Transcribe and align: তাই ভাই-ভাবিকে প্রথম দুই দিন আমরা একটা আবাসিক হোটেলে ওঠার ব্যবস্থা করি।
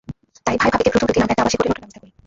তাই 0.45 0.55
ভাই-ভাবিকে 0.61 0.91
প্রথম 0.93 1.07
দুই 1.07 1.15
দিন 1.15 1.23
আমরা 1.23 1.33
একটা 1.33 1.43
আবাসিক 1.43 1.57
হোটেলে 1.59 1.73
ওঠার 1.77 1.81
ব্যবস্থা 1.83 1.99
করি। 2.01 2.09